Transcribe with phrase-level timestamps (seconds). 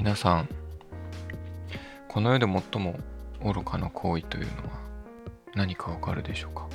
[0.00, 0.48] 皆さん
[2.08, 2.98] この世で最も
[3.44, 4.80] 愚かな行為というのは
[5.54, 6.66] 何かわかるでしょうか？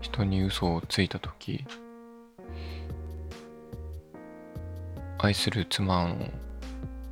[0.00, 1.64] 人に嘘をついたとき
[5.18, 6.16] 愛する妻の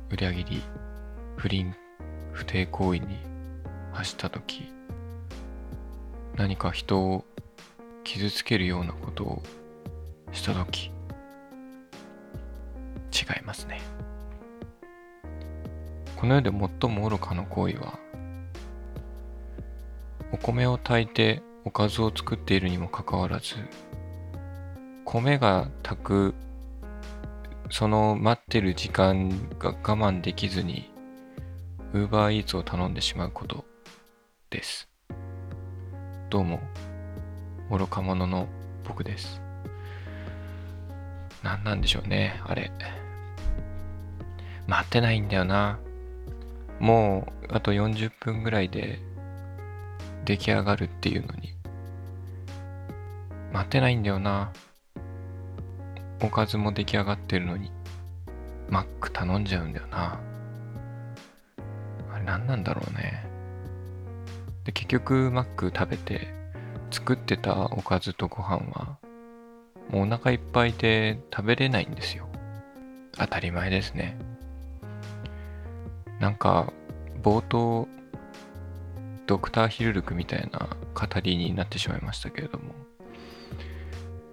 [0.09, 0.61] 裏切り
[1.35, 1.75] 不倫
[2.31, 3.17] 不貞行為に
[3.91, 4.71] 走ったとき
[6.37, 7.25] 何か人を
[8.05, 9.43] 傷つけるようなことを
[10.31, 10.96] したとき違い
[13.57, 13.81] ますね。
[16.15, 17.99] この世で最も愚かな行為は
[20.31, 23.55] お米を炊いておかずを作っているにもかかわらず
[25.05, 26.35] 米が炊く
[27.69, 30.91] その待ってる時間が我慢できずに
[31.93, 33.65] ウーバーイーツを頼んでしまうこと
[34.49, 34.89] です。
[36.29, 36.59] どうも
[37.69, 38.47] 愚か者の
[38.85, 39.41] 僕です。
[41.43, 42.71] 何なんでしょうねあれ。
[44.67, 45.79] 待てないんだよな。
[46.79, 48.99] もうあと40分ぐらいで
[50.25, 51.53] 出来上がるっていうのに。
[53.53, 54.51] 待てないんだよな。
[56.21, 57.71] おかずも出来上がってるのに。
[58.69, 60.19] マック頼んじゃうんだよな。
[62.13, 63.25] あれ何なんだろうね。
[64.65, 66.27] で結局マック食べて
[66.91, 68.97] 作ってたおかずとご飯は
[69.89, 72.27] もうお腹いっぱいで食べれないんですよ。
[73.13, 74.17] 当たり前ですね。
[76.19, 76.71] なんか
[77.21, 77.87] 冒頭
[79.27, 82.73] ドクターヒルルクみたいな語りになってしまいましたけれども、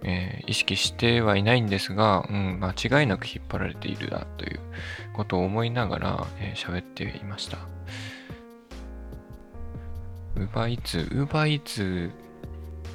[0.03, 4.59] えー、意識してはいないんですが、うん、間違いなく引っ張られているなという
[5.13, 6.17] ことを思いながら
[6.55, 7.57] 喋、えー、っていました。
[10.35, 12.11] ウーバーイーツ、ウーバーイーツ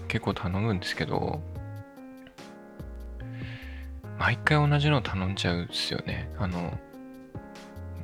[0.08, 1.40] 結構頼むんですけど、
[4.18, 6.30] 毎回同じの頼んじゃうんですよね。
[6.38, 6.78] あの、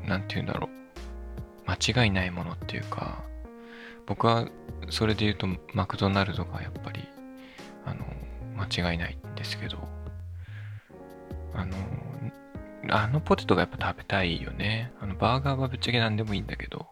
[0.07, 0.76] なんて言うんだろう。
[1.79, 3.23] 間違いないものっていうか、
[4.07, 4.49] 僕は
[4.91, 7.09] それで言うとマクドナルドがやっぱり、
[7.85, 8.05] あの、
[8.57, 9.79] 間違いないんですけど、
[11.55, 11.77] あの、
[12.89, 14.93] あのポテトがやっぱ食べたいよね。
[15.01, 16.87] あの、バーガーはぶっちゃけ何でもいいんだけど、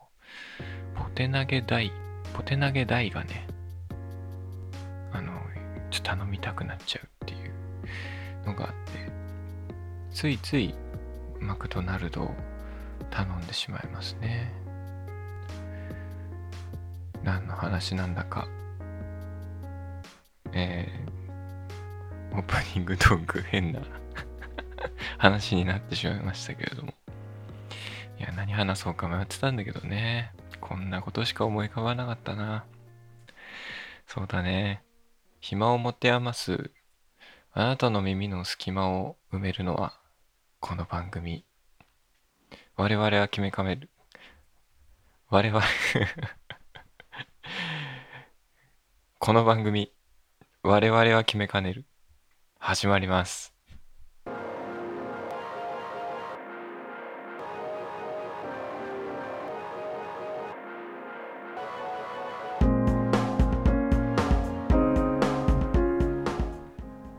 [0.95, 1.93] ポテ投げ大、
[2.33, 3.47] ポテ投げ大がね、
[5.13, 5.33] あの、
[5.91, 7.53] ちょっと頼みたくなっちゃうっていう
[8.47, 9.13] のがあって、
[10.11, 10.75] ついつい
[11.41, 12.35] マクドナルドを
[13.11, 14.64] 頼んでしまいますね。
[17.25, 18.47] 何の話なんだか。
[20.53, 23.81] えー、オープニングトーク変な
[25.19, 26.93] 話になってしまいましたけれども。
[28.19, 30.33] いや、何話そうか迷ってたんだけどね。
[30.61, 32.67] こんなことしか思い浮かばなかったな。
[34.07, 34.85] そうだね。
[35.41, 36.71] 暇を持て余す
[37.53, 39.99] あなたの耳の隙間を埋めるのは
[40.61, 41.47] この番組。
[42.77, 43.89] 我々は決めかめる。
[45.31, 45.65] 我々
[49.25, 49.91] この番組、
[50.63, 51.87] 我々は決めかねる。
[52.59, 53.55] 始まります。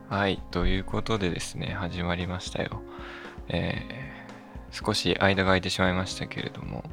[0.07, 2.83] はい、ということでですね、始まりましたよ。
[3.47, 6.83] えー、少し間が空いてしまいましたけれども、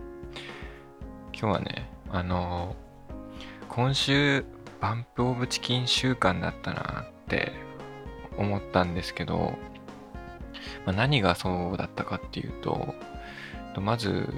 [1.38, 4.46] 今日はね、あのー、今週
[4.82, 7.52] バンプオブチキン週間だったなって
[8.36, 9.52] 思ったんですけど、
[10.84, 12.92] まあ、何がそうだったかっていうと、
[13.80, 14.28] まず、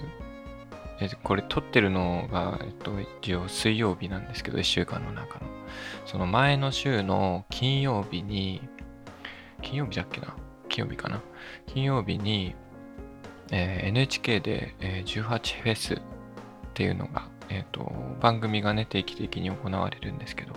[1.00, 5.46] えこれ撮ってるのが、えっと、一応水曜日なんですけど、1週間の中の。
[6.04, 8.60] その前の週の金曜日に、
[9.62, 10.36] 金曜日だっけな？
[10.68, 11.22] 金曜日かな？
[11.66, 12.54] 金曜日に、
[13.50, 15.98] えー、NHK で、えー、18フェスっ
[16.74, 20.52] ていうのがえっ、ー、と、番組がね、定期的に行われるんですけど、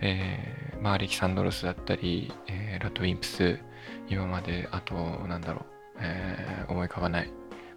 [0.00, 3.58] えー、まあ、アレキサンドロスだったり、えー、ラトウィンプス、
[4.08, 4.94] 今まで、あと、
[5.26, 7.30] なんだろう、えー、思い浮かばない。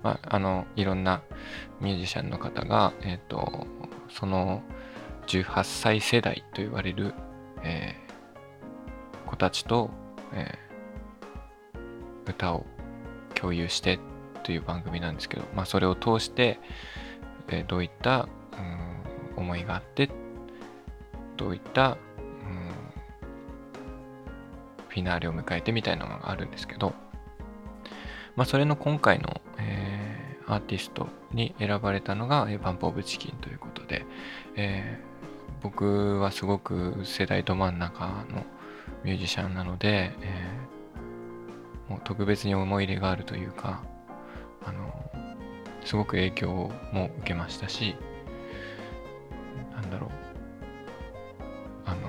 [0.04, 1.22] まあ、あの、いろんな
[1.82, 3.68] ミュージシャンの方が、えっ、ー、と、
[4.10, 4.64] その
[5.28, 7.14] 18歳世代と言われる、
[7.64, 9.90] えー、子たちと、
[10.34, 12.66] えー、歌を
[13.36, 14.00] 共有して
[14.44, 16.60] という番組なんですけど、まあ、それを通して、
[17.52, 18.28] えどういった、
[19.38, 20.10] うん、思いがあって
[21.38, 21.98] どういった、うん、
[24.90, 26.94] フィナーレを迎えてみたいなのがあるんですけど、
[28.36, 34.06] まあ、それの今回の、えー、アーティストに選ばれたのが、えー、バンプ・オブ・チキンということで、
[34.56, 38.46] えー、僕はすごく世代ど真ん中の
[39.04, 43.84] ミュージシャンなので、えー、もう特別に思い入れがあるというか、
[44.66, 45.12] あの、
[45.86, 47.96] すごく影響も受けましたし、
[49.74, 50.10] なんだろう、
[51.86, 52.00] あの、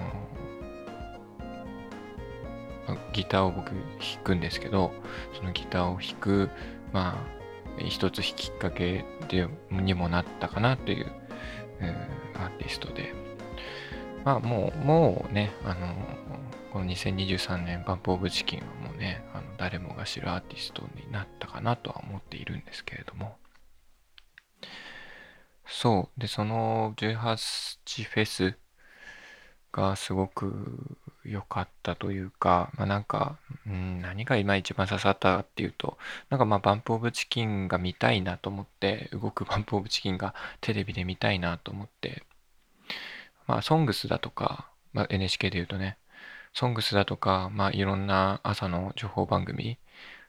[3.13, 3.79] ギターを僕弾
[4.25, 4.93] くんですけど、
[5.35, 6.51] そのギターを弾く、
[6.93, 7.19] まあ、
[7.89, 11.13] 一つきっかけでにもなったかなという、
[11.81, 13.13] うんアーティストで、
[14.25, 15.95] まあもう、もうね、あの、
[16.73, 23.37] この2023年バンプオブチキンはもうね、あの誰もが知るアーティストになったかなとは思っているんですけれども。
[25.71, 26.21] そう。
[26.21, 28.59] で、その18フェス
[29.73, 33.39] がすごく良かったというか、まあなんか、
[33.69, 35.97] ん、何が今一番刺さったかっていうと、
[36.29, 42.25] なんかまあバンプオブチキンが見たいなと思って、動くバンプオブチキンがテレビで見たいなと思って、
[43.47, 45.99] まあソングスだとか、まあ NHK で言うとね、
[46.53, 49.79] ソングスだとか、まあいろんな朝の情報番組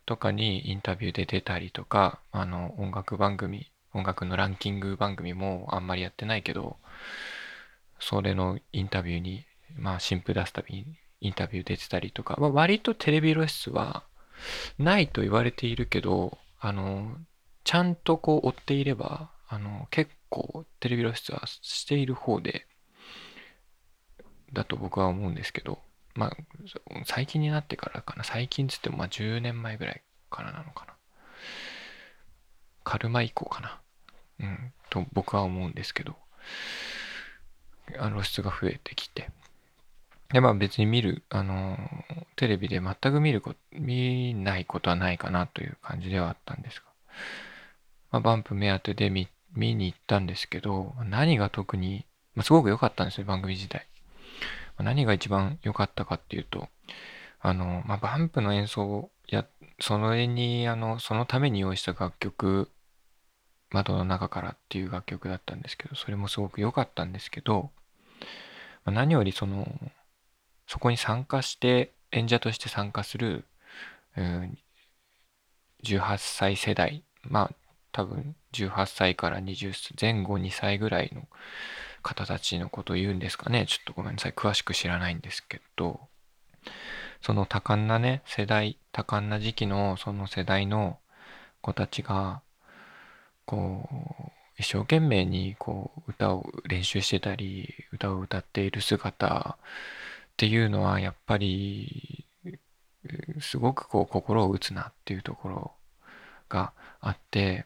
[0.05, 6.77] とかにインタビューで出たりとか、あの音楽番組、音楽のランキング番組もあんまりやってないけど、
[7.99, 9.45] それのインタビューに、
[9.77, 10.85] まあ新譜出すたびに
[11.21, 14.03] インタビュー出てたりとか、まあ、割とテレビ露出は
[14.79, 17.15] ないと言われているけど、あの、
[17.63, 22.65] ちゃんとこう追っていれば、あの、結構テレビ露出はしている方で、
[24.53, 25.79] だと僕は思うんですけど、
[26.15, 26.37] まあ、
[27.05, 28.23] 最近になってからかな。
[28.23, 30.93] 最近つっても、まあ10年前ぐらいからなのかな。
[32.83, 33.80] カルマ以降かな。
[34.41, 36.15] うん、と僕は思うんですけど、
[37.99, 39.29] あ露出が増えてきて。
[40.33, 41.77] で、まあ別に見る、あの、
[42.35, 46.85] テレビで全く見ること、見ないことはないかなという感じではあったんですが、
[48.11, 52.05] まあ、バンプ目当てで見、見に行ったんですけど、何が特に、
[52.35, 53.87] まあ、すごく良かったんですよ、番組自体
[54.81, 54.85] ま。
[54.85, 56.67] 何が一番良かったかっていうと、
[57.39, 59.45] あの、まあ、バンプの演奏をや、
[59.79, 62.69] それに、あの、そのために用意した楽曲、
[63.71, 67.71] 窓の中からっていう楽曲だったんですけど、それもすごく良かったんですけど、
[68.85, 69.67] ま、何よりその、
[70.67, 73.45] そこに参加して、演者として参加する、
[74.17, 74.57] うん、
[75.83, 77.55] 18歳世代、まあ、
[77.91, 81.27] 多分18歳から20前後2歳ぐらいの
[82.01, 83.65] 方たちのことを言うんですかね。
[83.67, 84.31] ちょっとごめんなさい。
[84.33, 85.99] 詳しく知らないんですけど、
[87.21, 90.99] その多感なね、世代、多感な時期のその世代の
[91.61, 92.41] 子たちが、
[93.51, 93.89] こ
[94.29, 102.25] う、一生懸命にこう歌を練習してたり、歌を歌っている姿っていうのはやっぱり
[103.39, 105.71] すごくこう心を打つなっていうところ
[106.49, 107.65] があって、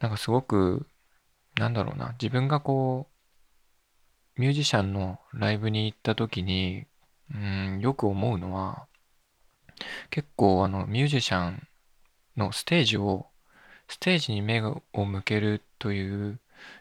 [0.00, 0.86] なんかすごく
[1.58, 3.08] なんだろうな、自分がこ
[4.36, 6.86] う、ミュージシャンのライブに行った時に、
[7.34, 8.86] うん、よく思うのは、
[10.10, 11.66] 結構あの、ミュージシャン
[12.36, 13.26] のステージを、
[13.88, 16.38] ステージに目を向けるという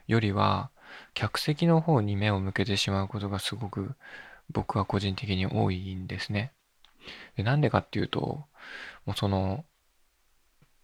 [0.07, 0.69] よりは、
[1.13, 3.95] 客席の方に目を向けてしまうことがすごく
[4.49, 6.51] 僕は個人的に多いんですね。
[7.35, 8.45] でなんでかっていうと、
[9.05, 9.65] もうその、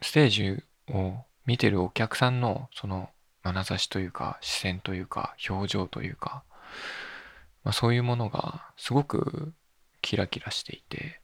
[0.02, 3.10] ステージを見てるお客さんのその
[3.44, 6.44] 眼差しというか視線というか表情というか、
[7.64, 9.54] まあ、そういうものがすごく
[10.02, 11.22] キラキラしていて、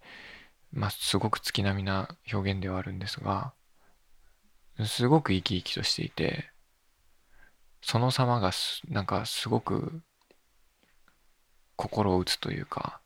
[0.71, 3.53] まあ、すごく月並みな表現ではあるんですが
[4.85, 6.49] すごく生き生きとしていて
[7.81, 8.51] その様が
[8.87, 10.01] なんかすごく
[11.75, 12.99] 心を打つというか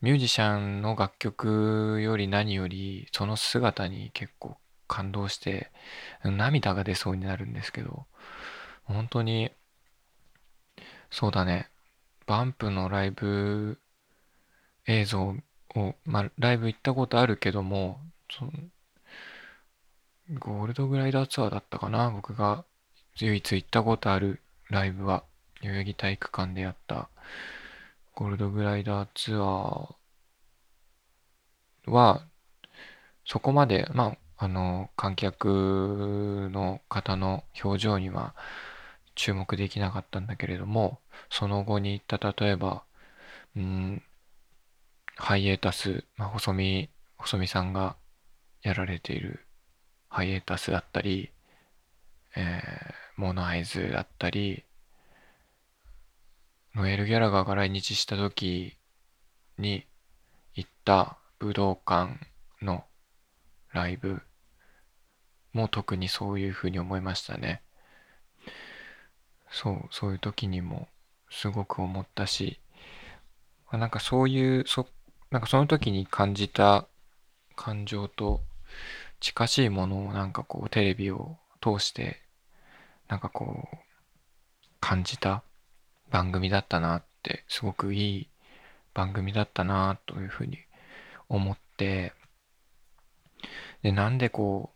[0.00, 4.56] ミュージシャンの楽曲より何よりその姿に結構
[4.88, 5.70] 感動して
[6.24, 8.06] 涙が出そうになるんですけど
[8.84, 9.50] 本当に
[11.10, 11.68] そうだね。
[12.26, 13.78] バンプのライブ
[14.86, 15.34] 映像
[15.74, 18.52] を、まあ、ライブ行ったことあるけどもその
[20.38, 22.10] ゴールドグライダーツアーだったかな？
[22.10, 22.64] 僕が
[23.16, 25.24] 唯一行ったことあるライブは
[25.62, 27.08] 代々木体育館でやった。
[28.14, 32.22] ゴールドグライダーツアーは
[33.24, 38.34] そこまでまああの、観客の方の表情には
[39.14, 42.84] 注目できなかったんだけれども、その後に行った例えば、
[43.54, 44.02] うん、
[45.16, 47.96] ハイエータス、まあ、細見、細見さんが
[48.62, 49.44] やられている
[50.10, 51.30] ハイエータスだったり、
[52.36, 52.60] えー、
[53.16, 54.64] モノアイズだったり、
[56.74, 58.76] ノエル・ギャラガーが来日した時
[59.56, 59.86] に
[60.54, 62.18] 行った武道館
[62.60, 62.84] の
[63.72, 64.20] ライブ
[65.52, 67.62] も特にそういうふうに思いましたね。
[69.48, 70.88] そう、そういう時にも
[71.30, 72.58] すごく思ったし、
[73.72, 74.88] なんかそういう、そ、
[75.30, 76.88] なんかその時に感じた
[77.54, 78.42] 感情と
[79.20, 82.22] 近しいものをなんかこうテレビを通して
[83.08, 83.76] なんかこう
[84.80, 85.42] 感じた
[86.10, 88.28] 番組だったなってすごくいい
[88.94, 90.58] 番組だったなというふうに
[91.28, 92.12] 思って
[93.82, 94.70] でなんでこ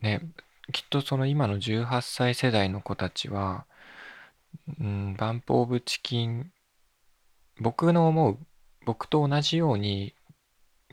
[0.00, 0.22] うね
[0.72, 3.64] きっとその今の18歳世代の子たちは、
[4.80, 6.52] うん、バンプ・オブ・チキン
[7.60, 8.38] 僕の思う
[8.84, 10.14] 僕と同じように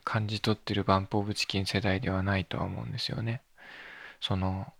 [0.05, 3.41] 感じ取ってるバンプ・オブ・チキン世代ではないとは思うんですよね。
[4.21, 4.71] その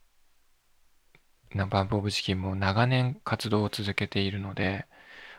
[1.53, 4.86] バンプ・オブ・チキンも長年活動を続けているので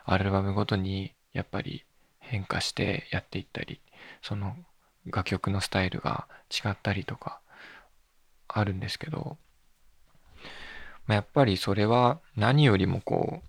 [0.05, 1.85] アルバムごとにやっぱり
[2.19, 3.79] 変化してやっていったり
[4.21, 4.55] その
[5.05, 7.39] 楽曲のスタイルが違ったりとか
[8.47, 9.37] あるんですけど、
[11.05, 13.41] まあ、やっぱりそれは何よりもこ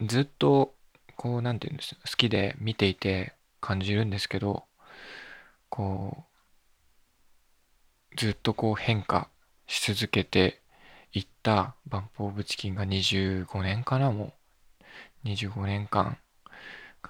[0.00, 0.74] うずっと
[1.16, 4.65] こう何て言うんです好きで見ていて感じるんですけど
[5.68, 6.24] こ
[8.12, 9.28] うずっとこう変化
[9.66, 10.62] し続けて
[11.12, 14.32] いったバンプ・オブ・チキンが25年かなもう。
[15.26, 16.18] 25年間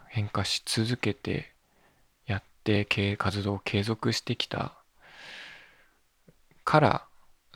[0.09, 1.53] 変化し続けて
[2.27, 2.87] やって
[3.19, 4.73] 活動を継続してきた
[6.65, 7.05] から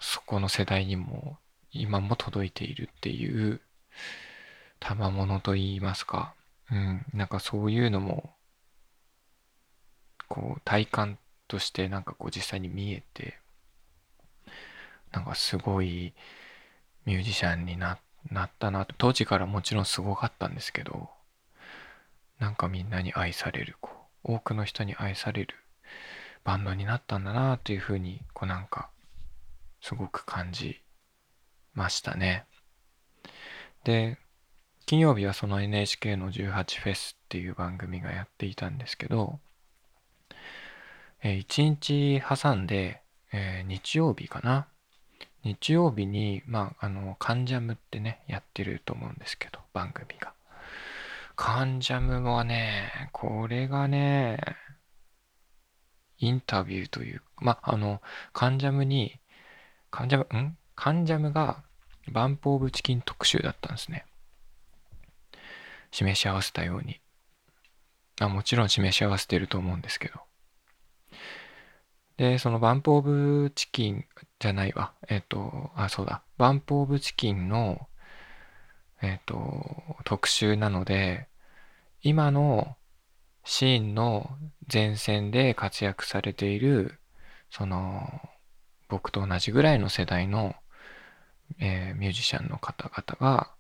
[0.01, 1.39] そこの世代にも
[1.73, 3.61] 今も届いているっていう
[4.81, 6.35] 賜物といいますか、
[6.71, 8.35] うん、なんかそういうのも
[10.31, 11.19] こう体感
[11.49, 13.39] としてなんかこう実際に見えて
[15.11, 16.15] なんかすごい
[17.05, 17.99] ミュージシャンにな
[18.45, 18.95] ったなと。
[18.97, 21.11] 当時からもちろんすごかったんですけど
[22.39, 23.91] なんかみんなに愛されるこ
[24.25, 25.57] う多くの人に愛される
[26.45, 28.89] バンドになったんだなというふうにこうなんか
[29.81, 30.81] すごく感じ
[31.75, 32.45] ましたね。
[33.83, 34.17] で
[34.87, 39.41] 金曜日はその NHK の18フェスっていう番組がやっていたんですけど
[41.23, 44.67] え、1日挟んで、えー、日曜日かな。
[45.43, 50.35] 日曜日に、まあ、あの、カンジャムってね、やってると思うんですけど、番組が。
[51.37, 54.39] カンジャムはね、これがね、
[56.19, 59.19] インタビューという、まあ、あの、カンジャムに、
[59.91, 60.57] カンジャム、ん？
[60.75, 61.63] カンジャムが
[62.11, 64.07] バンプオブチキン特集だったんですね。
[65.91, 67.01] 示し合わせたように。
[68.21, 70.30] あもちろん示し合わせてると思うんですけど。
[72.21, 74.05] で、そのバンプオブチキン
[74.41, 74.93] じゃないわ。
[75.09, 76.23] えっ、と、あ、そうだ。
[76.37, 77.89] バンプオブチキンの、
[79.01, 81.29] えっ、と、特集なので、
[82.03, 82.77] 今の
[83.45, 84.29] シーンの
[84.71, 87.01] 前線で活躍されている、
[87.49, 88.21] その、
[88.91, 90.55] 僕と同じぐらいの世代の、
[91.59, 93.51] えー、ミュージシャンの方々が、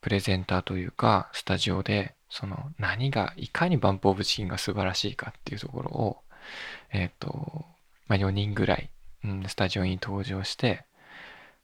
[0.00, 6.22] プレゼンターというか、スタジオで、その何が、いかにバンプオブチキンが素晴らしいかっていうところを、
[6.92, 7.66] えっ、ー、と、
[8.10, 8.90] まあ、4人ぐらい、
[9.24, 10.84] うん、スタジオに登場して、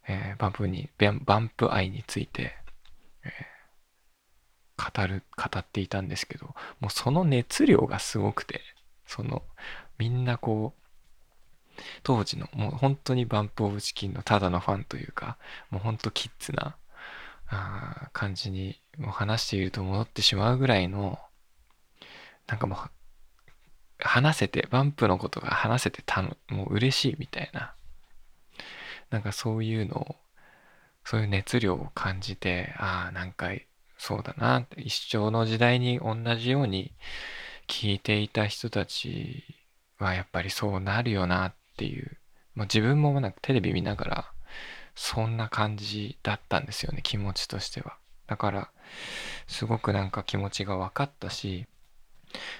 [0.06, 0.88] えー、バンプに、
[1.24, 2.54] バンプ愛について、
[3.24, 8.60] えー、語る、語っていたんですけど、もうその熱量がすごくて、
[9.06, 9.42] その、
[9.98, 15.38] みんなこう、当時の、もう本当にバンプオブチキンのただのファンというか、
[15.70, 16.76] もう本当キッズな、
[17.48, 21.18] あ感じにもう話していると戻ってしまうぐらいの、
[22.46, 22.78] なんかもう
[23.98, 27.74] 話せて、バンプのことが話せてたの、もう嬉しいみたいな。
[29.10, 30.16] なんかそういうのを、
[31.04, 33.50] そういう熱量を感じて、ああ、なんか
[33.98, 36.92] そうだなって、一生の時代に同じように
[37.68, 39.44] 聞いていた人たち
[39.98, 42.18] はやっぱりそうなるよなっていう。
[42.54, 44.32] まあ、自分もなんかテレビ見ながら、
[44.94, 47.96] そんな感じだったんですよね、気持ちとしては。
[48.26, 48.70] だから、
[49.46, 51.66] すごくなんか気持ちが分かったし、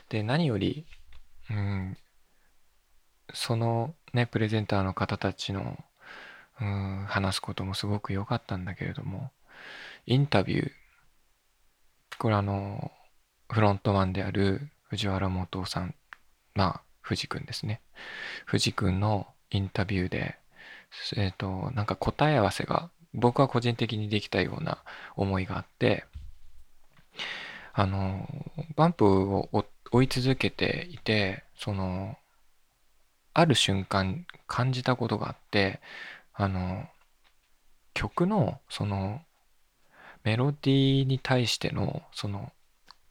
[0.08, 0.86] で、何より、
[1.50, 1.96] うん、
[3.32, 5.78] そのね、プレゼンターの方たちの、
[6.60, 9.30] うん、話すこともすごく良かったんだけれども、
[10.06, 10.70] インタビュー、
[12.18, 12.90] これあの、
[13.50, 15.94] フロントマンである藤原元さん、
[16.54, 17.80] まあ、藤君ですね。
[18.46, 20.36] 藤君のインタビューで、
[21.16, 24.78] えっ、ー、と、なんか答え合わせが僕は個人的にできたような
[25.16, 26.04] 思いがあって、
[27.72, 28.28] あの、
[28.76, 32.16] バンプを追っ追い続けていて、その、
[33.34, 35.80] ある瞬間感じたことがあって、
[36.32, 36.86] あの、
[37.94, 39.22] 曲の、その、
[40.24, 42.52] メロディーに対しての、その、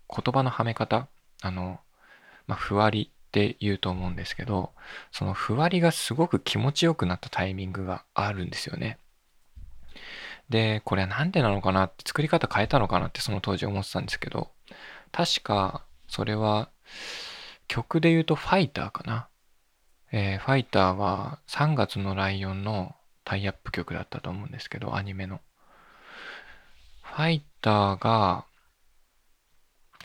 [0.10, 1.08] 言葉のはめ方、
[1.42, 1.80] あの、
[2.48, 4.72] まあ、ふわりって言うと思うんですけど、
[5.12, 8.98] そのふわりがすごく気持ちよくなったタイミングがあるんですよね。
[10.50, 14.52] で、これはなんでなのかなって、作り方変えたのかなってその当時思ってたんですけど、
[15.12, 15.84] 確か、
[16.16, 16.70] それは、
[17.68, 19.28] 曲で言うとファイターかな。
[20.14, 22.96] えー、ファイターは3月のライオンの
[23.26, 25.42] タイアップ曲だったと思うんですけど、アニメの。
[27.02, 28.46] ファイターが、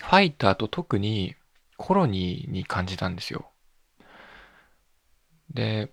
[0.01, 1.37] ファイターと特に
[1.77, 3.49] コロニーに感じたんですよ。
[5.55, 5.93] で、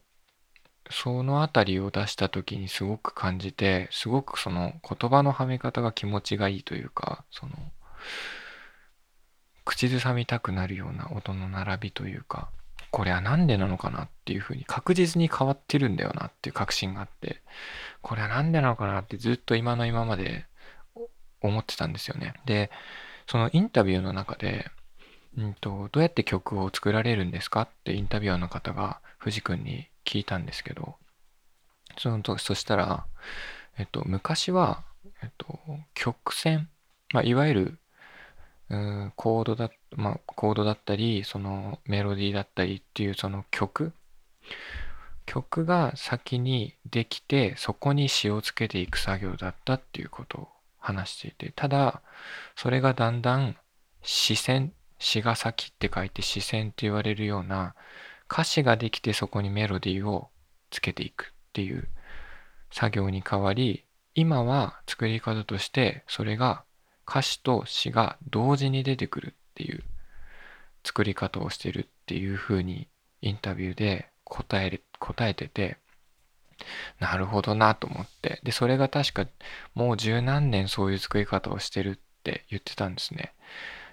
[0.89, 7.53] そのあたりを出した時にすごく感じて、すごくその言葉のはめ方が気持ちがいいというか、その、
[9.67, 12.49] 口ずさみたくなるような音の並びというか、
[12.89, 17.41] これは何でなのかなっていうふうに確実に変わってるんだよなっていう確信があって、
[18.01, 20.45] これは何でなのかなってずっと今の今まで
[21.41, 22.33] 思ってたんですよね。
[22.45, 22.71] で、
[23.27, 24.71] そのインタビューの中で、
[25.37, 30.95] うんと、どうやって曲を作られるんですかってインタビュアーの方が藤君に聞いたんですけど、
[31.97, 33.05] その時、そしたら、
[33.77, 34.83] えっと、昔は、
[35.21, 35.59] えっと、
[35.93, 36.69] 曲線、
[37.13, 37.79] まあ、いわゆる、
[38.69, 43.93] うんコードだ、まあ、コードだったり、そのメロディーだったりっていうその曲、
[45.25, 50.47] 曲が先にできて、そこに詞をつけていく作業だったっていうことを
[50.79, 52.01] 話していて、ただ、
[52.55, 53.55] それがだんだん
[54.03, 57.75] 視線、詞が先って書いて視線って言われるような
[58.31, 60.29] 歌詞ができてそこにメロディーを
[60.71, 61.87] つけていくっていう
[62.71, 66.63] 作業に変わり、今は作り方としてそれが
[67.07, 69.83] 歌詞と詩が同時に出てくるっていう
[70.83, 72.87] 作り方をしてるっていうふうに
[73.21, 75.77] インタビューで答え答えてて、
[76.99, 78.39] なるほどなと思って。
[78.43, 79.27] で、それが確か
[79.73, 83.33] もう十何年そういう作り方をしてるって言ってたんですね。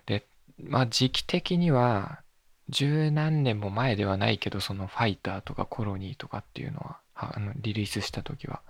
[0.07, 0.25] で、
[0.63, 2.21] まあ時期的には
[2.69, 8.63] 十何年も前ではないけど、そのファイターとかコロニーとかっていうのは、あのリリースした時は、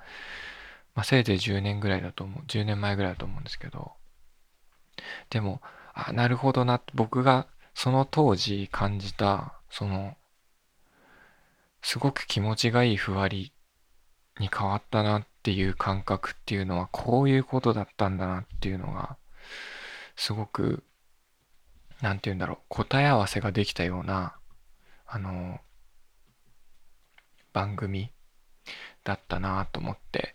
[0.95, 2.45] まあ、せいぜい10年ぐらいだと思う。
[2.47, 3.93] 10年前ぐらいだと思うんですけど、
[5.31, 5.61] でも、
[5.93, 10.17] あ、なるほどな、僕がその当時感じた、その、
[11.83, 13.53] すごく気持ちがいいふわり
[14.39, 19.17] に変わったなっていう感覚っていうのは、こういうことだったんだなっていうのが、
[20.17, 20.85] すごく
[22.05, 24.37] なんて言うんだろう、答え合わせができたような、
[25.07, 25.61] あの、
[27.53, 28.13] 番組
[29.05, 30.35] だったなと思って、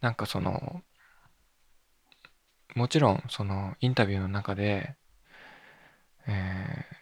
[0.00, 0.82] なんかその、
[2.76, 4.96] もちろんそのインタビューの中で、
[6.28, 6.96] えー、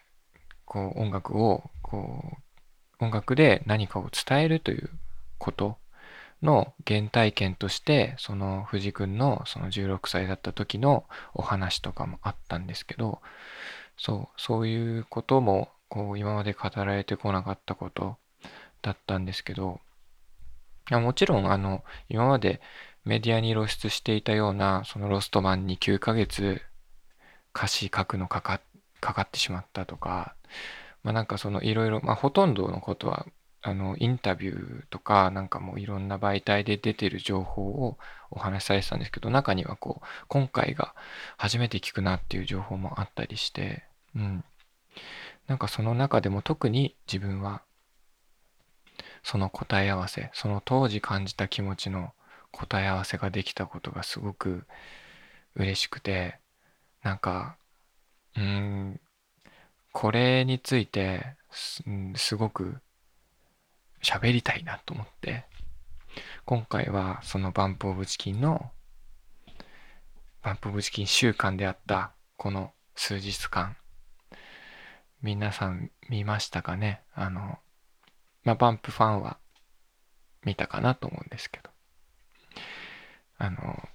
[0.63, 2.37] こう音楽を、こ
[3.01, 4.89] う、音楽で何かを伝えるという
[5.37, 5.77] こと
[6.41, 13.19] の原体験として、その藤君のその16歳だった時のお話とかもあったんですけど、
[13.97, 18.15] そう、そういうことも、こう、今まで語られてこなかったこと
[18.81, 19.81] だったんですけど、
[20.89, 22.61] もちろん、あの、今まで
[23.05, 26.61] メディアに露出していたような、そのロストマンに9ヶ月
[27.55, 28.59] 歌詞書くのかか
[28.99, 30.35] かかってしまったとか、
[31.03, 33.27] まあなんかそのいろいろ、まあほとんどのことは、
[33.61, 37.97] あの、インタビューとか、なんかもういろんな媒体で出てる情報を
[38.31, 40.95] お話しされてたんですけど、中にはこう、今回が
[41.37, 43.83] 初めて聞くなっていう情報もあったりして、
[44.15, 44.43] うん。
[45.47, 47.61] なんかその中でも特に自分は、
[49.23, 52.13] その答え合わせ、その当時感じた気持ちの
[52.57, 54.65] 答え合わせができたことがすごく
[55.55, 56.39] 嬉しくて、
[57.03, 57.57] なんか、
[58.37, 59.01] うん、
[59.91, 61.83] これについてす、
[62.15, 62.77] すごく
[64.01, 65.45] 喋りたいなと思って、
[66.45, 68.71] 今回はそのバンプオブチキンの、
[70.41, 73.75] バンプオブチキン週間であったこの数日間、
[75.21, 77.01] 皆さん見ましたかね？
[77.13, 77.59] あの、
[78.43, 79.39] まあ、バンプファンは
[80.43, 81.74] 見たかなと思うんですけど。
[83.37, 83.89] あの、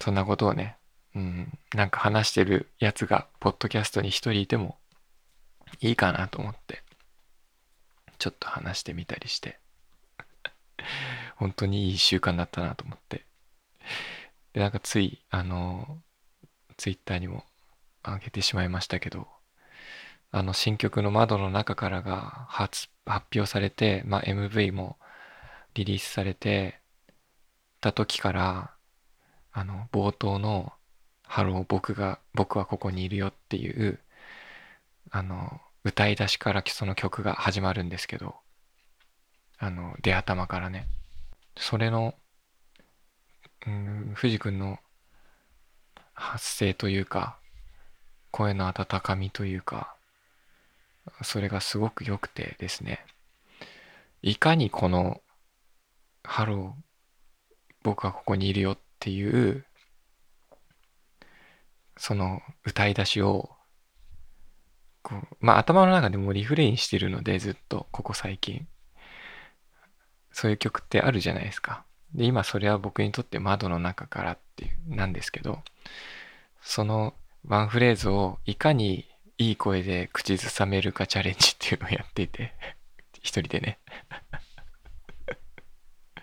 [0.00, 0.76] そんなことをね、
[1.14, 4.78] うん、なんか話してるやつが、ポッドキャストに一人いても
[5.80, 6.82] いいかなと思って、
[8.18, 9.58] ちょっと話してみたりして、
[11.36, 13.24] 本当にいい習慣だったなと思って。
[14.52, 16.02] で、なんかつい、あの、
[16.76, 17.44] ツイッターにも
[18.04, 19.28] 上げてしまいましたけど、
[20.36, 24.98] あの新曲の窓の中からが発表されて、まあ、MV も
[25.74, 26.80] リリースされて
[27.84, 28.70] た時から、
[29.52, 30.72] あの、冒頭の、
[31.22, 34.00] ハロー、僕が、僕はここにいるよっていう、
[35.10, 38.36] あの、歌い出しからその曲が始まるんですけど、
[39.58, 40.86] あの、出頭からね。
[41.58, 42.14] それの、
[43.66, 44.78] うん、藤君の
[46.14, 47.36] 発声というか、
[48.30, 49.94] 声の温かみというか、
[51.22, 53.04] それがすごく良くてですね、
[54.22, 55.20] いかにこの、
[56.22, 56.83] ハロー、
[57.84, 59.64] 僕はここにいるよっていう、
[61.96, 63.50] その歌い出しを
[65.04, 68.66] こう、まあ頭の中でもリフレインしてるのでずっとここ最近。
[70.32, 71.84] そういう曲ってあるじゃないですか。
[72.12, 75.60] で、今それは僕にとって窓の中からっていう、なんですけど、
[76.60, 77.14] その
[77.46, 79.06] ワンフレーズをいかに
[79.38, 82.52] いい声で口ずさめるかチャレンジっていうのをやっていて、
[83.22, 83.78] 一人でね。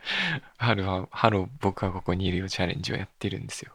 [0.57, 3.73] ハロー、僕はここにいるよチャレンジをやってるんですよ。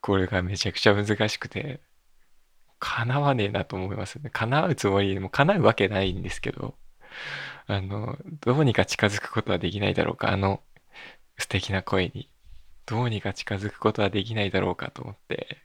[0.00, 1.80] これがめちゃくちゃ難しくて、
[2.78, 4.30] 敵わねえなと思いますね。
[4.30, 6.74] 敵うつもりでも敵うわけないんですけど、
[7.66, 10.62] あの、どうにか近づくことはできないだろうか、あの
[11.38, 12.28] 素敵な声に。
[12.86, 15.58] どうにか近づくことはできないだろうかと思って、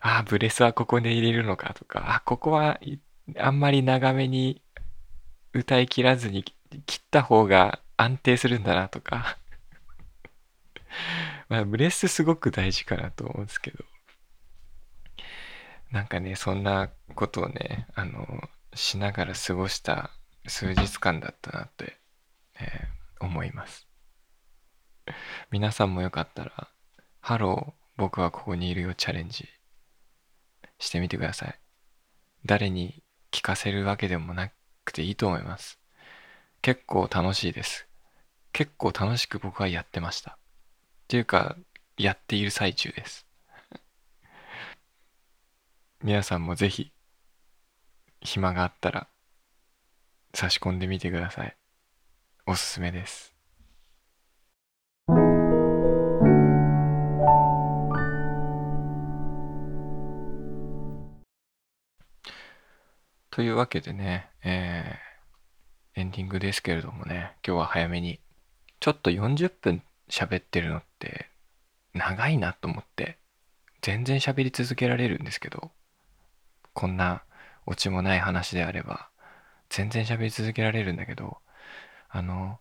[0.00, 2.80] ああ、ブレスはここで入れるのかとか、あ、ここは
[3.38, 4.62] あんまり長めに
[5.52, 6.44] 歌い切らずに
[6.86, 9.38] 切った方が安定するんだなとか
[11.48, 13.84] まあ、ブレスすごく大事かなと思うんですけど、
[15.90, 20.10] なんかね、そんなことをね、あの、しながら過ごした
[20.46, 21.98] 数日間だったなって、
[22.58, 23.86] えー、思います。
[25.50, 26.68] 皆さんもよかったら、
[27.20, 29.48] ハロー、僕はここにいるよチャレンジ
[30.78, 31.60] してみてください。
[32.44, 34.50] 誰に聞かせるわけでもな
[34.84, 35.81] くていいと思います。
[36.62, 37.88] 結構楽しいです。
[38.52, 40.30] 結構楽しく僕はやってました。
[40.30, 40.34] っ
[41.08, 41.56] ていうか、
[41.98, 43.26] やっている最中です。
[46.04, 46.92] 皆さんもぜひ、
[48.20, 49.08] 暇があったら、
[50.34, 51.56] 差し込んでみてください。
[52.46, 53.34] おすすめです。
[63.32, 65.11] というわけでね、えー、
[65.94, 68.20] エンディングですけれどもね、今日は早めに、
[68.80, 71.30] ちょっと40分喋ってるのって
[71.94, 73.18] 長いなと思って
[73.80, 75.70] 全然喋り続けられるんですけど
[76.72, 77.22] こんな
[77.64, 79.08] オチもない話であれば
[79.70, 81.36] 全然喋り続けられるんだけど
[82.08, 82.58] あの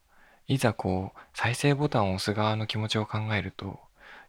[0.47, 3.79] いざこう再生ボタンを押す側の気持ちを考えると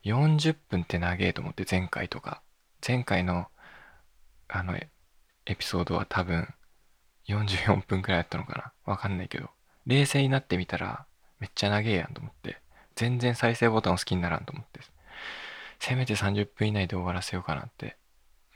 [0.04, 2.42] 40分って長えと思って前回とか。
[2.84, 3.46] 前回の
[4.48, 4.90] あのエ
[5.56, 6.52] ピソードは多分
[7.28, 8.92] 44分くらいだったのかな？
[8.92, 9.50] わかんないけど
[9.86, 11.06] 冷静になってみたら
[11.40, 12.60] めっちゃ長えやんと思って
[12.94, 14.80] 全然再生ボタンを好きにならんと思って、
[15.80, 17.96] せめて30分以内で終わらせようかなって、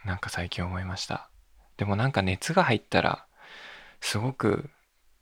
[0.05, 1.31] なんか最近思いました。
[1.77, 3.27] でもなんか熱が入ったら、
[4.01, 4.71] すごく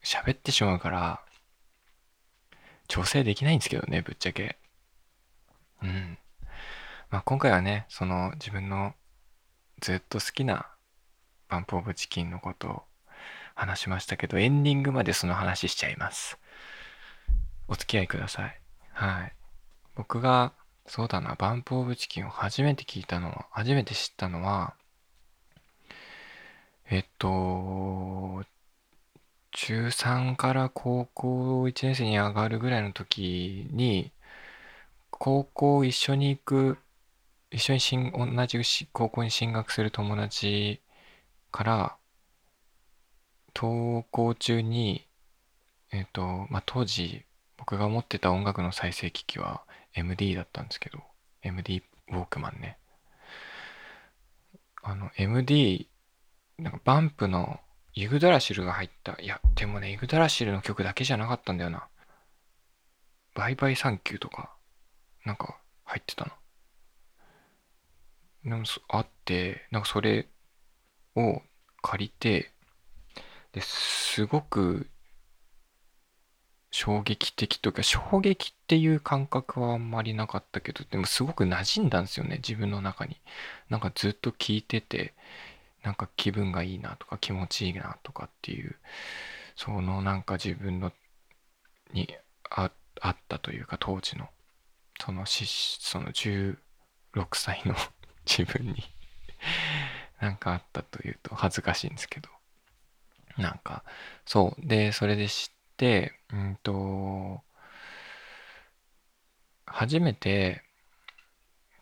[0.02, 1.20] 喋ってしまうから、
[2.88, 4.58] 調整できないんですけどね、ぶっちゃけ。
[5.82, 6.18] うん。
[7.10, 8.94] まあ今回はね、その自分の
[9.80, 10.68] ずっと好きな
[11.48, 12.82] バンプオブチキンのことを
[13.54, 16.38] 話しましたけど、エンディングまでその話しちゃいます。
[17.68, 18.60] お付き合いください。
[18.92, 19.32] はい。
[19.94, 20.52] 僕が、
[20.86, 24.74] そうだな、バンプオブチキンを初めて聞いたのは、初めて知ったのは、
[26.90, 28.44] えっと、
[29.52, 34.12] 中3から高校1年生に上がるぐらいの時に、
[35.10, 36.78] 高校一緒に行く、
[37.50, 38.60] 一緒にしん同じ
[38.92, 40.82] 高校に進学する友達
[41.50, 41.96] から、
[43.54, 45.06] 登校中に、
[45.92, 47.24] えっと、まあ、当時、
[47.56, 49.62] 僕が持ってた音楽の再生機器は
[49.94, 50.98] MD だったんですけど、
[51.42, 52.78] MD ウォークマンね。
[54.82, 55.88] あの、MD、
[56.58, 57.60] なんかバンプの
[57.94, 59.16] ユグドラシルが入った。
[59.20, 61.88] いや、でもね、ユグドラシルの曲だけじゃなかったんだよな。
[63.34, 64.54] バイバイサンキューとか、
[65.24, 66.36] なんか入ってたな。
[68.44, 70.28] でもあって、なんかそれ
[71.16, 71.40] を
[71.82, 72.52] 借りて、
[73.54, 74.90] ですごく
[76.72, 83.20] 衝撃的というか、衝撃っていう感覚はあんまりなかったけど、でもすごく馴染んだんですよね、自分の中に。
[83.70, 85.14] なんかずっと聞いてて、
[85.84, 88.74] なんか気分がいいなとか気持ちいいなとかっていう、
[89.54, 90.92] そのなんか自分の
[91.92, 92.08] に
[92.50, 94.28] ああったというか、当時の、
[95.00, 95.46] そのし、
[95.80, 96.56] その16
[97.34, 97.76] 歳の
[98.26, 98.82] 自分に
[100.20, 102.33] なんかあったというと恥ずかしいんですけど。
[103.38, 103.84] なんか、
[104.26, 104.66] そう。
[104.66, 107.42] で、それで知って、うんと、
[109.66, 110.62] 初めて、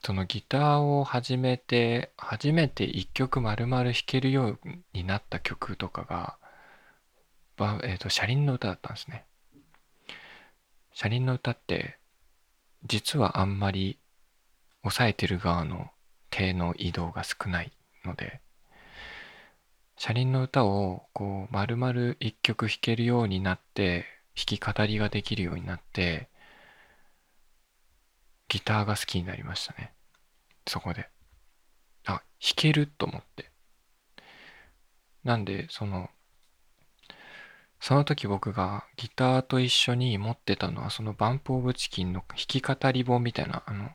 [0.05, 4.59] そのギターを始めて、初めて一曲丸々弾けるよう
[4.93, 6.39] になった曲とかが、
[7.57, 9.25] ばえっ、と、車輪の歌だったんですね。
[10.95, 11.99] 車輪の歌って、
[12.85, 13.99] 実はあんまり
[14.83, 15.91] 抑えてる側の
[16.31, 17.73] 手の移動が少ない
[18.05, 18.42] ので、
[20.05, 24.05] 車輪の歌をこう丸々一曲弾けるようになって
[24.37, 26.29] 弾き語りができるようになって
[28.49, 29.93] ギターが好きになりましたね。
[30.67, 31.09] そこで。
[32.05, 32.23] あ弾
[32.57, 33.53] けると思って。
[35.23, 36.11] なんで、その、
[37.79, 43.91] その時僕がギターと一緒に持ってたのは、そのバンプオブチキンの弾き語り本みたいな、あの、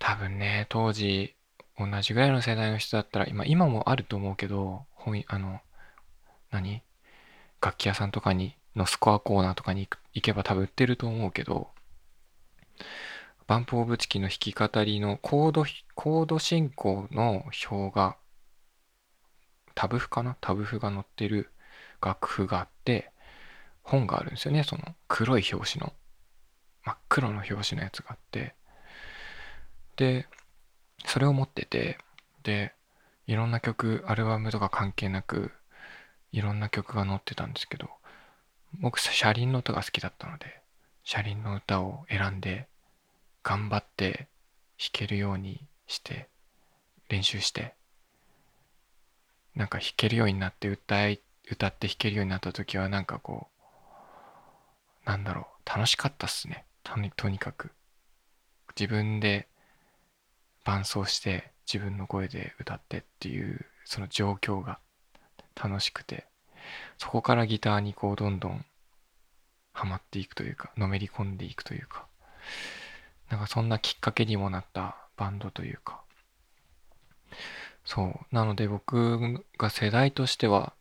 [0.00, 1.36] 多分ね、当時、
[1.78, 5.60] 同じぐらいの世代の人だったら、今、今もあると思うけど、本、あの、
[6.50, 6.82] 何？
[7.60, 11.70] 楽器屋さんとかに、のスコアコーナーとかに行けば多分売ってると思うけど、
[13.46, 18.16] バンプオブチキの弾き語りのコード、コード進行の表が、
[19.74, 20.36] タブ譜かな？
[20.40, 21.50] タブ譜が載ってる
[22.00, 23.10] 楽譜があって、
[23.82, 24.62] 本があるんですよね。
[24.62, 25.92] その黒い表紙の、
[26.84, 28.54] 真っ黒の表紙のやつがあって、
[29.96, 30.26] で、
[31.06, 31.98] それを持ってて、
[32.42, 32.74] で、
[33.26, 35.52] いろんな曲、アルバムとか関係なく、
[36.32, 37.88] いろんな曲が載ってたんですけど、
[38.80, 40.60] 僕、車輪の歌が好きだったので、
[41.04, 42.68] 車輪の歌を選んで、
[43.42, 44.28] 頑張って
[44.78, 46.28] 弾けるようにして、
[47.08, 47.74] 練習して、
[49.54, 53.48] なんか弾けるようになって歌い、歌って弾けるようになった時は、なんかこ
[55.04, 56.64] う、なんだろう、楽しかったっすね。
[56.82, 57.70] とにとにかく。
[58.78, 59.46] 自分で
[60.64, 64.78] 伴奏して自分の声で歌ってっていうその状況が
[65.54, 66.26] 楽しくて
[66.98, 68.64] そこからギターにこうどんどん
[69.72, 72.06] ハマっていくというかのめり込んでいくというか
[73.30, 76.02] なんかそんなきっかけにもなったバンドというか。
[77.84, 78.34] そう。
[78.34, 80.72] なので僕が世代としては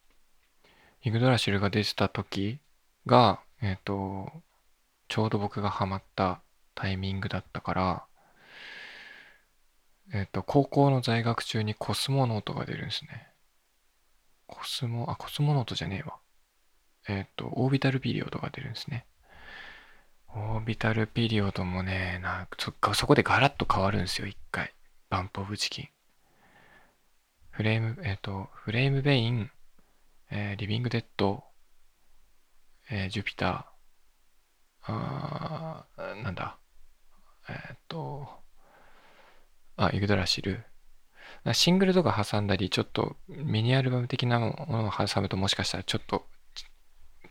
[1.03, 2.59] イグドラシルが出てた時
[3.05, 4.31] がえっ、ー、と
[5.07, 6.41] ちょうど僕がハマった
[6.75, 8.03] タイミングだったから
[10.13, 13.27] えっ、と、高校の在学中にコスモノートが出るんですね。
[14.45, 16.19] コスモ、あ、コスモノートじゃねえわ。
[17.07, 19.07] えっ、と、オービタルピリオドが出るんですね。
[20.27, 24.75] オービタルピリオドもね、なんかそそこでガラッと変わるんですよ、一回。
[25.09, 25.89] バンプオブチキン。
[27.49, 29.49] フレーム、えっ、と、フレームベイン、
[30.29, 31.43] えー、リビングデッド、
[32.91, 36.59] えー、ジュピター、あーなんだ、
[37.49, 38.42] えっ、と、
[39.75, 40.63] あ、ユグドラシル。
[41.53, 46.25] シングルとか挟んだり、ちょっとミニアルバム的なものを挟むともしかしたらちょっと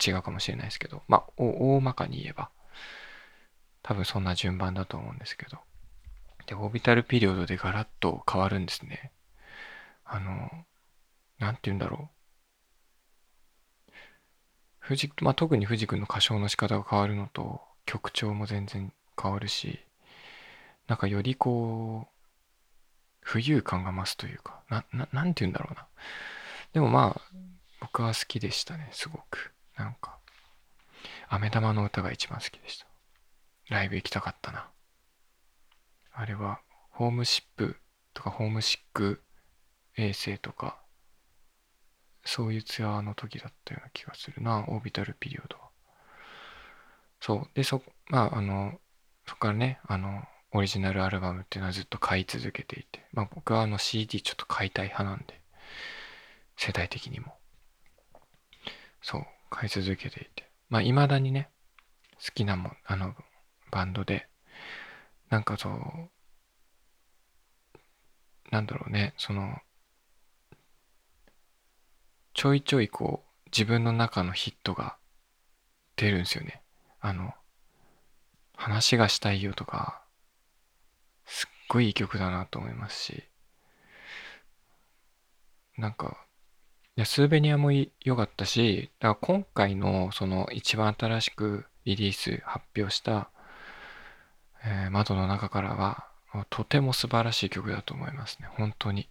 [0.05, 2.51] 違うかもしれないですけど、まあ、大まかに言えば、
[3.83, 5.59] 多分そんな順番だと思うんですけど。
[6.47, 9.13] で、オービタルピリオドでガラッと変わるんですね。
[10.05, 10.51] あの、
[11.39, 12.11] なんて言うんだろ
[13.89, 13.93] う。
[14.79, 19.81] 藤まあ、特に藤君の歌唱の仕方が変わるのと、曲調も全然変わるし、
[20.89, 22.12] なんかよりこう、
[23.33, 25.87] 浮遊感が増すというか、な、な、なんて言うんだろうな。
[26.75, 27.21] でもまあ、
[27.81, 29.55] 僕は好きでしたね、すごく。
[29.79, 30.19] なんか、
[31.29, 32.87] 飴玉の歌が一番好きでした。
[33.71, 34.69] ライブ行きたかったな。
[36.13, 37.77] あれは、ホームシップ
[38.13, 39.23] とか、ホームシック
[39.97, 40.79] 衛星とか、
[42.25, 45.71] そういうツアーの時だったような気がするな、オービタルピリオドは。
[47.19, 47.49] そう。
[47.55, 48.79] で、そ、まあ、あの、
[49.27, 50.23] そこからね、あの、
[50.55, 55.41] オリジナルアルバムっていうのはずっと買い続けていて、まあ僕はあの CD ちょっと買いたい派なんで、
[56.57, 57.35] 世代的にも。
[59.01, 60.49] そう、買い続けていて。
[60.69, 61.49] まあ未だにね、
[62.25, 63.15] 好きなもん、あの、
[63.71, 64.29] バンドで、
[65.31, 65.73] なんかそう、
[68.51, 69.59] なんだろうね、その、
[72.35, 74.97] ちょいちょいこう、自分の中のヒットが
[75.97, 76.63] 出るんですよね。
[77.01, 77.33] あの、
[78.57, 80.02] 話がしたいよとか、
[81.73, 83.25] ごいいい曲だなと思いますし、
[85.79, 86.19] なんか、
[86.97, 93.31] いや、スーベニアも良かったし、だから今回のその一番新しくリリース発表した、
[94.65, 96.09] えー、窓の中からは、
[96.51, 98.49] とても素晴らしい曲だと思いますね。
[98.53, 99.09] 本当に。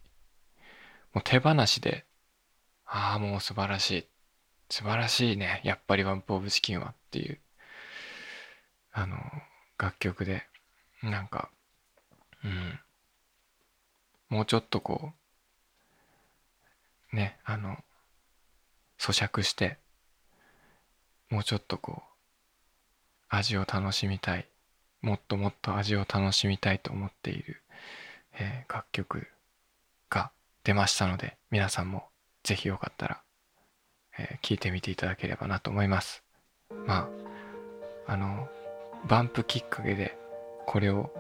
[1.14, 2.06] もう手放しで、
[2.86, 4.08] ああ、もう素晴らしい。
[4.70, 5.62] 素晴らしいね。
[5.64, 7.40] やっぱりワンプオブチキンはっていう、
[8.92, 9.18] あの、
[9.78, 10.44] 楽曲で、
[11.02, 11.50] なんか、
[12.44, 12.80] うん。
[14.30, 15.14] もうちょっとこ
[17.14, 17.78] う、ね、あの、
[18.98, 19.78] 咀嚼して、
[21.30, 22.12] もうちょっとこう、
[23.30, 24.48] 味を楽しみたい。
[25.02, 27.62] もっともっと味を楽しみたいと思っている、
[28.34, 29.28] えー、楽曲
[30.10, 30.32] が
[30.64, 32.08] 出ましたので、皆さんも
[32.44, 33.22] ぜひよかったら、
[34.18, 36.24] えー、聞いてみていただければなと思います。
[36.86, 37.10] ま
[38.08, 38.48] あ、あの、
[39.08, 40.18] バンプきっかけで
[40.68, 41.12] これを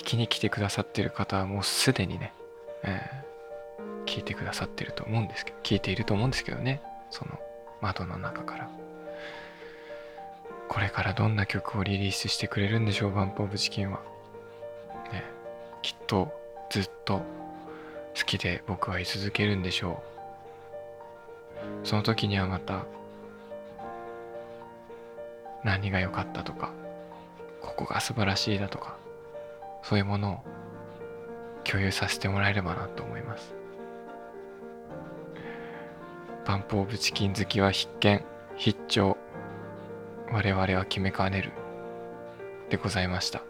[0.00, 2.32] 聞きに来てくださってる方はもうすでにね、
[2.82, 7.38] えー、聞いてくださってると思うんですけど、聞いていると思うんですけどね、その
[7.82, 8.70] 窓の中から。
[10.68, 14.00] これからどんな曲をリリースしてくれるんでしょう、バンプオブチキンは。
[15.12, 15.22] ね、
[15.82, 16.32] きっと
[16.70, 17.18] ずっと
[18.16, 20.02] 好きで僕は居続けるんでしょ
[21.84, 22.84] うその時にはまた
[25.62, 26.72] 何が良かったとか
[27.60, 28.99] ここが素晴らしいだとか
[29.82, 30.38] そういうものを
[31.64, 33.54] 共有させてもらえればなと思います。
[36.46, 38.24] バンプオブチキン好きは必見
[38.56, 39.16] 必聴
[40.32, 41.52] 我々は決めかねる
[42.70, 43.42] でございました。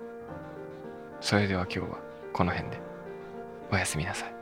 [1.21, 1.99] それでは今日は
[2.33, 2.81] この辺で。
[3.73, 4.40] おやすみなさい。